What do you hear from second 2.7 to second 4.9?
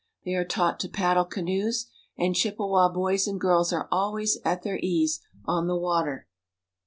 boys and girls are always at their